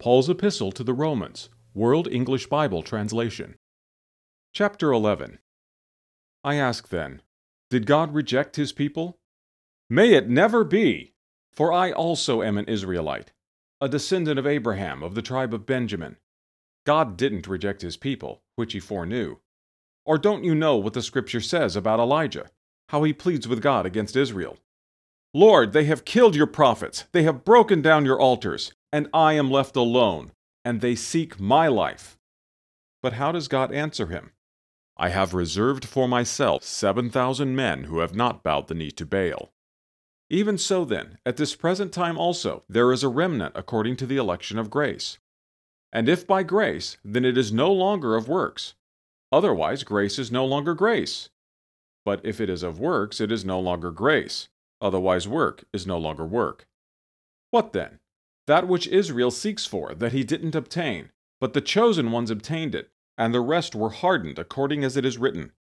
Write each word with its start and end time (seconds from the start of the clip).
Paul's 0.00 0.30
Epistle 0.30 0.72
to 0.72 0.82
the 0.82 0.94
Romans, 0.94 1.50
World 1.74 2.08
English 2.10 2.46
Bible 2.46 2.82
Translation. 2.82 3.56
Chapter 4.54 4.92
11 4.92 5.40
I 6.42 6.54
ask 6.54 6.88
then, 6.88 7.20
did 7.68 7.84
God 7.84 8.14
reject 8.14 8.56
his 8.56 8.72
people? 8.72 9.18
May 9.90 10.14
it 10.14 10.26
never 10.26 10.64
be! 10.64 11.12
For 11.52 11.70
I 11.70 11.92
also 11.92 12.42
am 12.42 12.56
an 12.56 12.64
Israelite, 12.64 13.32
a 13.78 13.90
descendant 13.90 14.38
of 14.38 14.46
Abraham 14.46 15.02
of 15.02 15.14
the 15.14 15.20
tribe 15.20 15.52
of 15.52 15.66
Benjamin. 15.66 16.16
God 16.86 17.18
didn't 17.18 17.46
reject 17.46 17.82
his 17.82 17.98
people, 17.98 18.40
which 18.56 18.72
he 18.72 18.80
foreknew. 18.80 19.36
Or 20.06 20.16
don't 20.16 20.44
you 20.44 20.54
know 20.54 20.76
what 20.78 20.94
the 20.94 21.02
scripture 21.02 21.42
says 21.42 21.76
about 21.76 22.00
Elijah, 22.00 22.48
how 22.88 23.02
he 23.02 23.12
pleads 23.12 23.46
with 23.46 23.60
God 23.60 23.84
against 23.84 24.16
Israel? 24.16 24.56
Lord, 25.34 25.74
they 25.74 25.84
have 25.84 26.06
killed 26.06 26.34
your 26.34 26.46
prophets, 26.46 27.04
they 27.12 27.24
have 27.24 27.44
broken 27.44 27.82
down 27.82 28.06
your 28.06 28.18
altars, 28.18 28.72
and 28.92 29.08
I 29.12 29.34
am 29.34 29.50
left 29.50 29.76
alone, 29.76 30.32
and 30.64 30.80
they 30.80 30.94
seek 30.94 31.40
my 31.40 31.68
life. 31.68 32.18
But 33.02 33.14
how 33.14 33.32
does 33.32 33.48
God 33.48 33.72
answer 33.72 34.06
him? 34.06 34.32
I 34.96 35.08
have 35.08 35.32
reserved 35.32 35.86
for 35.86 36.06
myself 36.06 36.62
seven 36.64 37.08
thousand 37.08 37.56
men 37.56 37.84
who 37.84 38.00
have 38.00 38.14
not 38.14 38.42
bowed 38.42 38.68
the 38.68 38.74
knee 38.74 38.90
to 38.92 39.06
Baal. 39.06 39.52
Even 40.28 40.58
so, 40.58 40.84
then, 40.84 41.18
at 41.24 41.38
this 41.38 41.56
present 41.56 41.92
time 41.92 42.18
also, 42.18 42.62
there 42.68 42.92
is 42.92 43.02
a 43.02 43.08
remnant 43.08 43.52
according 43.56 43.96
to 43.96 44.06
the 44.06 44.18
election 44.18 44.58
of 44.58 44.70
grace. 44.70 45.18
And 45.92 46.08
if 46.08 46.26
by 46.26 46.42
grace, 46.42 46.98
then 47.04 47.24
it 47.24 47.36
is 47.36 47.52
no 47.52 47.72
longer 47.72 48.14
of 48.14 48.28
works. 48.28 48.74
Otherwise, 49.32 49.82
grace 49.82 50.18
is 50.18 50.30
no 50.30 50.44
longer 50.44 50.74
grace. 50.74 51.30
But 52.04 52.20
if 52.22 52.40
it 52.40 52.48
is 52.48 52.62
of 52.62 52.78
works, 52.78 53.20
it 53.20 53.32
is 53.32 53.44
no 53.44 53.58
longer 53.58 53.90
grace. 53.90 54.48
Otherwise, 54.80 55.26
work 55.26 55.64
is 55.72 55.86
no 55.86 55.98
longer 55.98 56.24
work. 56.24 56.66
What 57.50 57.72
then? 57.72 57.98
That 58.46 58.68
which 58.68 58.88
Israel 58.88 59.30
seeks 59.30 59.66
for, 59.66 59.94
that 59.94 60.12
he 60.12 60.24
didn't 60.24 60.54
obtain, 60.54 61.10
but 61.40 61.52
the 61.52 61.60
chosen 61.60 62.10
ones 62.10 62.30
obtained 62.30 62.74
it, 62.74 62.90
and 63.16 63.34
the 63.34 63.40
rest 63.40 63.74
were 63.74 63.90
hardened, 63.90 64.38
according 64.38 64.84
as 64.84 64.96
it 64.96 65.04
is 65.04 65.18
written. 65.18 65.52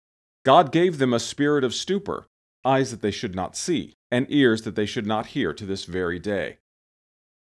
God 0.45 0.72
gave 0.72 0.98
them 0.98 1.14
a 1.14 1.20
spirit 1.20 1.64
of 1.64 1.76
stupor, 1.76 2.28
eyes 2.66 2.92
that 2.92 3.02
they 3.02 3.12
should 3.12 3.36
not 3.36 3.56
see, 3.56 3.95
and 4.12 4.26
ears 4.30 4.64
that 4.64 4.76
they 4.76 4.86
should 4.86 5.06
not 5.06 5.28
hear 5.28 5.54
to 5.54 5.66
this 5.66 5.86
very 5.86 6.20
day. 6.20 6.59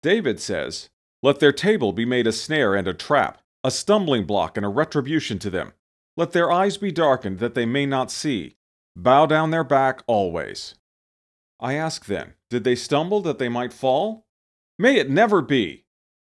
David 0.01 0.39
says, 0.39 0.89
Let 1.21 1.39
their 1.39 1.51
table 1.51 1.91
be 1.91 2.05
made 2.05 2.27
a 2.27 2.31
snare 2.31 2.75
and 2.75 2.88
a 2.88 2.93
trap, 2.93 3.41
a 3.63 3.71
stumbling 3.71 4.25
block 4.25 4.57
and 4.57 4.65
a 4.65 4.69
retribution 4.69 5.39
to 5.39 5.49
them. 5.49 5.73
Let 6.17 6.31
their 6.31 6.51
eyes 6.51 6.77
be 6.77 6.91
darkened 6.91 7.39
that 7.39 7.55
they 7.55 7.65
may 7.65 7.85
not 7.85 8.11
see. 8.11 8.55
Bow 8.95 9.25
down 9.25 9.51
their 9.51 9.63
back 9.63 10.03
always. 10.07 10.75
I 11.59 11.73
ask 11.73 12.05
then, 12.05 12.33
did 12.49 12.63
they 12.63 12.75
stumble 12.75 13.21
that 13.21 13.39
they 13.39 13.49
might 13.49 13.73
fall? 13.73 14.24
May 14.77 14.97
it 14.97 15.09
never 15.09 15.41
be! 15.41 15.85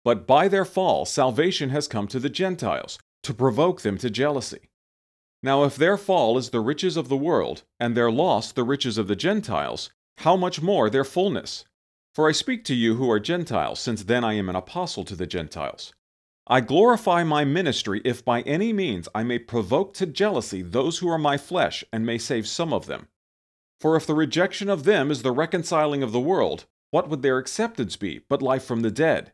But 0.04 0.26
by 0.26 0.48
their 0.48 0.66
fall, 0.66 1.06
salvation 1.06 1.70
has 1.70 1.88
come 1.88 2.06
to 2.08 2.20
the 2.20 2.28
Gentiles, 2.28 2.98
to 3.22 3.32
provoke 3.32 3.80
them 3.80 3.96
to 3.98 4.10
jealousy. 4.10 4.68
Now, 5.42 5.64
if 5.64 5.76
their 5.76 5.96
fall 5.96 6.36
is 6.36 6.50
the 6.50 6.60
riches 6.60 6.96
of 6.96 7.08
the 7.08 7.16
world, 7.16 7.62
and 7.80 7.96
their 7.96 8.10
loss 8.10 8.52
the 8.52 8.64
riches 8.64 8.98
of 8.98 9.08
the 9.08 9.16
Gentiles, 9.16 9.90
how 10.18 10.36
much 10.36 10.60
more 10.60 10.90
their 10.90 11.04
fullness? 11.04 11.64
For 12.14 12.28
I 12.28 12.32
speak 12.32 12.64
to 12.66 12.74
you 12.74 12.96
who 12.96 13.10
are 13.10 13.18
Gentiles, 13.18 13.80
since 13.80 14.04
then 14.04 14.24
I 14.24 14.34
am 14.34 14.48
an 14.48 14.56
apostle 14.56 15.04
to 15.04 15.16
the 15.16 15.26
Gentiles. 15.26 15.92
I 16.46 16.60
glorify 16.60 17.24
my 17.24 17.44
ministry 17.44 18.02
if 18.04 18.24
by 18.24 18.42
any 18.42 18.72
means 18.72 19.08
I 19.14 19.22
may 19.22 19.38
provoke 19.38 19.94
to 19.94 20.06
jealousy 20.06 20.60
those 20.60 20.98
who 20.98 21.08
are 21.08 21.18
my 21.18 21.38
flesh, 21.38 21.82
and 21.92 22.04
may 22.04 22.18
save 22.18 22.46
some 22.46 22.72
of 22.74 22.86
them. 22.86 23.08
For 23.80 23.96
if 23.96 24.06
the 24.06 24.14
rejection 24.14 24.68
of 24.68 24.84
them 24.84 25.10
is 25.10 25.22
the 25.22 25.32
reconciling 25.32 26.02
of 26.02 26.12
the 26.12 26.20
world, 26.20 26.66
what 26.94 27.10
would 27.10 27.22
their 27.22 27.38
acceptance 27.38 27.96
be 27.96 28.20
but 28.28 28.40
life 28.40 28.62
from 28.62 28.82
the 28.82 28.90
dead? 28.92 29.32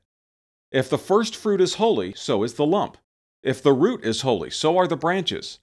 If 0.72 0.88
the 0.88 0.96
first 0.96 1.36
fruit 1.36 1.60
is 1.60 1.74
holy, 1.74 2.14
so 2.14 2.42
is 2.42 2.54
the 2.54 2.64
lump. 2.64 2.96
If 3.42 3.62
the 3.62 3.74
root 3.74 4.02
is 4.02 4.22
holy, 4.22 4.48
so 4.48 4.78
are 4.78 4.86
the 4.86 4.96
branches. 4.96 5.58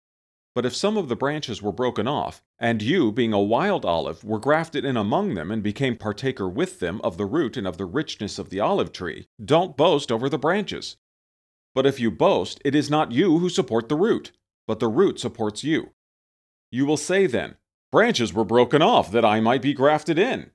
But 0.53 0.63
if 0.63 0.75
some 0.75 0.95
of 0.95 1.09
the 1.09 1.15
branches 1.15 1.59
were 1.59 1.71
broken 1.71 2.07
off, 2.07 2.43
and 2.59 2.83
you, 2.83 3.11
being 3.11 3.33
a 3.33 3.41
wild 3.41 3.83
olive, 3.83 4.23
were 4.23 4.37
grafted 4.37 4.85
in 4.85 4.95
among 4.95 5.33
them 5.33 5.49
and 5.49 5.63
became 5.63 5.95
partaker 5.95 6.47
with 6.47 6.79
them 6.79 7.01
of 7.03 7.17
the 7.17 7.25
root 7.25 7.57
and 7.57 7.65
of 7.65 7.77
the 7.77 7.85
richness 7.85 8.37
of 8.37 8.51
the 8.51 8.59
olive 8.59 8.91
tree, 8.91 9.25
don't 9.43 9.75
boast 9.75 10.11
over 10.11 10.29
the 10.29 10.37
branches. 10.37 10.97
But 11.73 11.87
if 11.87 11.99
you 11.99 12.11
boast, 12.11 12.61
it 12.63 12.75
is 12.75 12.91
not 12.91 13.11
you 13.11 13.39
who 13.39 13.49
support 13.49 13.89
the 13.89 13.95
root, 13.95 14.33
but 14.67 14.79
the 14.79 14.87
root 14.87 15.19
supports 15.19 15.63
you. 15.63 15.93
You 16.69 16.85
will 16.85 16.97
say 16.97 17.25
then, 17.25 17.55
Branches 17.89 18.33
were 18.33 18.43
broken 18.43 18.81
off 18.81 19.11
that 19.11 19.23
I 19.23 19.39
might 19.39 19.61
be 19.61 19.73
grafted 19.73 20.19
in. 20.19 20.51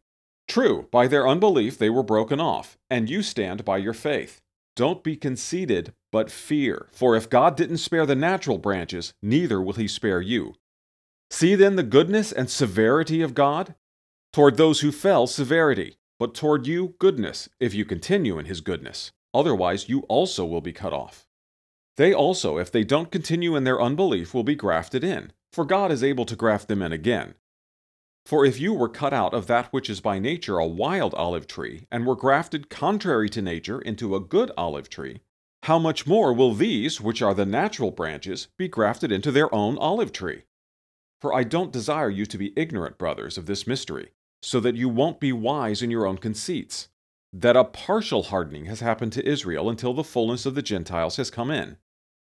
True, 0.53 0.87
by 0.91 1.07
their 1.07 1.27
unbelief 1.27 1.79
they 1.79 1.89
were 1.89 2.03
broken 2.03 2.39
off, 2.39 2.77
and 2.91 3.09
you 3.09 3.23
stand 3.23 3.65
by 3.65 3.79
your 3.79 3.95
faith. 3.95 4.43
Don't 4.77 5.03
be 5.03 5.17
conceited, 5.17 5.95
but 6.11 6.31
fear, 6.31 6.89
for 6.93 7.17
if 7.17 7.31
God 7.31 7.57
didn't 7.57 7.79
spare 7.79 8.05
the 8.05 8.15
natural 8.15 8.59
branches, 8.59 9.15
neither 9.23 9.63
will 9.63 9.73
he 9.73 9.89
spare 9.89 10.21
you. 10.21 10.53
See 11.31 11.55
then 11.55 11.77
the 11.77 11.83
goodness 11.83 12.33
and 12.33 12.51
severity 12.51 13.23
of 13.23 13.33
God? 13.33 13.77
Toward 14.35 14.59
those 14.59 14.81
who 14.81 14.93
fell, 14.93 15.27
severity, 15.27 15.97
but 16.19 16.35
toward 16.35 16.67
you, 16.67 16.97
goodness, 16.99 17.49
if 17.59 17.73
you 17.73 17.87
continue 17.87 18.39
in 18.39 18.45
his 18.45 18.61
goodness. 18.61 19.11
Otherwise, 19.33 19.89
you 19.89 20.01
also 20.01 20.45
will 20.45 20.61
be 20.61 20.75
cut 20.75 20.93
off. 20.93 21.27
They 21.97 22.13
also, 22.13 22.59
if 22.59 22.71
they 22.71 22.85
don't 22.85 23.11
continue 23.11 23.57
in 23.57 23.65
their 23.65 23.81
unbelief, 23.81 24.35
will 24.35 24.45
be 24.45 24.55
grafted 24.55 25.03
in 25.03 25.33
for 25.53 25.65
God 25.67 25.93
is 25.93 26.03
able 26.03 26.25
to 26.25 26.37
graft 26.37 26.69
them 26.69 26.83
in 26.83 26.93
again. 26.93 27.35
For 28.25 28.47
if 28.47 28.61
you 28.61 28.73
were 28.73 28.89
cut 28.89 29.13
out 29.13 29.35
of 29.35 29.47
that 29.49 29.73
which 29.73 29.91
is 29.91 30.01
by 30.01 30.19
nature 30.19 30.59
a 30.59 30.67
wild 30.67 31.15
olive 31.15 31.47
tree, 31.47 31.87
and 31.91 32.07
were 32.07 32.17
grafted 32.17 32.71
contrary 32.71 33.29
to 33.31 33.43
nature 33.43 33.81
into 33.81 34.15
a 34.15 34.21
good 34.21 34.51
olive 34.57 34.89
tree, 34.89 35.21
how 35.65 35.79
much 35.79 36.07
more 36.07 36.33
will 36.33 36.55
these, 36.55 37.01
which 37.01 37.21
are 37.23 37.35
the 37.35 37.47
natural 37.47 37.91
branches, 37.91 38.49
be 38.57 38.69
grafted 38.69 39.13
into 39.13 39.31
their 39.31 39.53
own 39.55 39.77
olive 39.79 40.13
tree? 40.13 40.45
For 41.21 41.35
I 41.35 41.45
don't 41.45 41.73
desire 41.73 42.11
you 42.11 42.27
to 42.27 42.39
be 42.39 42.53
ignorant, 42.57 42.99
brothers, 42.99 43.37
of 43.37 43.47
this 43.47 43.67
mystery, 43.67 44.11
so 44.41 44.61
that 44.61 44.77
you 44.77 44.89
won't 44.89 45.21
be 45.21 45.33
wise 45.33 45.83
in 45.83 45.91
your 45.91 46.07
own 46.07 46.19
conceits, 46.19 46.89
that 47.33 47.57
a 47.57 47.65
partial 47.65 48.25
hardening 48.25 48.65
has 48.67 48.81
happened 48.81 49.13
to 49.13 49.29
Israel 49.29 49.69
until 49.71 49.95
the 49.95 50.05
fullness 50.05 50.47
of 50.47 50.55
the 50.55 50.63
Gentiles 50.63 51.17
has 51.17 51.31
come 51.31 51.51
in, 51.51 51.77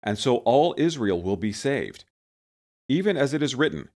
and 0.04 0.18
so 0.18 0.38
all 0.38 0.76
Israel 0.78 1.22
will 1.22 1.38
be 1.38 1.54
saved 1.54 2.06
even 2.90 3.16
as 3.16 3.34
it 3.34 3.44
is 3.44 3.56
written 3.56 3.88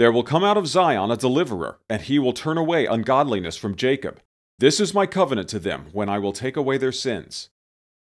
There 0.00 0.10
will 0.10 0.22
come 0.22 0.42
out 0.42 0.56
of 0.56 0.66
Zion 0.66 1.10
a 1.10 1.16
deliverer, 1.18 1.78
and 1.90 2.00
he 2.00 2.18
will 2.18 2.32
turn 2.32 2.56
away 2.56 2.86
ungodliness 2.86 3.58
from 3.58 3.76
Jacob. 3.76 4.22
This 4.58 4.80
is 4.80 4.94
my 4.94 5.04
covenant 5.04 5.50
to 5.50 5.58
them 5.58 5.88
when 5.92 6.08
I 6.08 6.18
will 6.18 6.32
take 6.32 6.56
away 6.56 6.78
their 6.78 6.90
sins. 6.90 7.50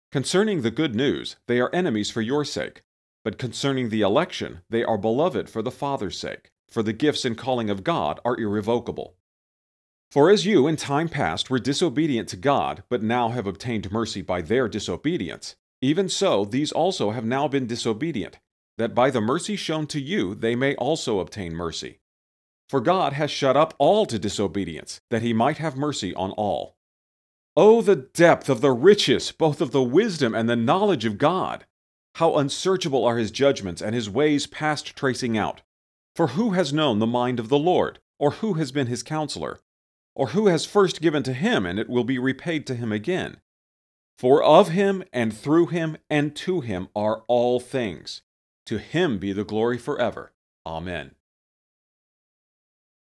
Concerning 0.10 0.62
the 0.62 0.72
good 0.72 0.96
news, 0.96 1.36
they 1.48 1.60
are 1.60 1.70
enemies 1.76 2.10
for 2.10 2.22
your 2.22 2.46
sake, 2.46 2.84
but 3.26 3.38
concerning 3.38 3.90
the 3.90 4.00
election, 4.00 4.62
they 4.70 4.82
are 4.82 4.98
beloved 4.98 5.50
for 5.50 5.62
the 5.62 5.72
Father's 5.72 6.18
sake, 6.18 6.52
for 6.72 6.84
the 6.84 6.94
gifts 6.94 7.26
and 7.26 7.38
calling 7.38 7.70
of 7.70 7.84
God 7.84 8.18
are 8.24 8.40
irrevocable. 8.40 9.18
For 10.10 10.30
as 10.30 10.46
you 10.46 10.68
in 10.68 10.78
time 10.78 11.10
past 11.10 11.50
were 11.50 11.60
disobedient 11.60 12.30
to 12.30 12.38
God, 12.38 12.84
but 12.88 13.04
now 13.04 13.28
have 13.28 13.46
obtained 13.46 13.92
mercy 13.92 14.22
by 14.22 14.42
their 14.42 14.70
disobedience, 14.70 15.58
even 15.82 16.08
so 16.08 16.46
these 16.46 16.72
also 16.72 17.12
have 17.12 17.26
now 17.26 17.50
been 17.50 17.68
disobedient, 17.68 18.40
that 18.78 18.96
by 18.96 19.10
the 19.10 19.22
mercy 19.22 19.56
shown 19.56 19.88
to 19.88 20.00
you 20.00 20.36
they 20.36 20.56
may 20.56 20.76
also 20.76 21.20
obtain 21.20 21.54
mercy. 21.54 22.00
For 22.70 22.82
God 22.82 23.14
has 23.14 23.30
shut 23.30 23.56
up 23.56 23.74
all 23.78 24.06
to 24.06 24.18
disobedience, 24.18 25.02
that 25.10 25.22
he 25.22 25.34
might 25.34 25.58
have 25.58 25.76
mercy 25.76 26.14
on 26.16 26.32
all. 26.32 26.76
Oh, 27.56 27.82
the 27.82 27.96
depth 27.96 28.50
of 28.50 28.62
the 28.62 28.72
riches, 28.72 29.32
both 29.32 29.62
of 29.62 29.72
the 29.72 29.84
wisdom 29.84 30.34
and 30.34 30.50
the 30.50 30.56
knowledge 30.56 31.06
of 31.06 31.20
God! 31.20 31.66
How 32.16 32.36
unsearchable 32.36 33.06
are 33.06 33.18
his 33.18 33.30
judgments 33.30 33.82
and 33.82 33.94
his 33.94 34.10
ways 34.10 34.48
past 34.48 34.96
tracing 34.96 35.38
out! 35.38 35.62
For 36.16 36.28
who 36.28 36.52
has 36.52 36.74
known 36.74 37.00
the 37.00 37.08
mind 37.08 37.40
of 37.40 37.50
the 37.50 37.60
Lord, 37.60 38.00
or 38.18 38.32
who 38.32 38.54
has 38.56 38.72
been 38.72 38.88
his 38.88 39.04
counselor? 39.04 39.60
Or 40.16 40.28
who 40.28 40.48
has 40.48 40.66
first 40.66 41.02
given 41.02 41.24
to 41.24 41.34
him, 41.34 41.66
and 41.66 41.80
it 41.80 41.90
will 41.90 42.04
be 42.04 42.18
repaid 42.18 42.66
to 42.68 42.76
him 42.76 42.92
again? 42.92 43.38
For 44.18 44.44
of 44.44 44.70
him, 44.70 45.04
and 45.12 45.36
through 45.36 45.68
him, 45.68 45.98
and 46.10 46.36
to 46.38 46.62
him 46.62 46.88
are 46.96 47.24
all 47.28 47.60
things. 47.60 48.22
To 48.68 48.78
him 48.78 49.18
be 49.18 49.34
the 49.34 49.44
glory 49.44 49.78
forever. 49.78 50.34
Amen. 50.66 51.16